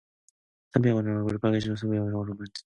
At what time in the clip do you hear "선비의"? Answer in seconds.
1.75-1.99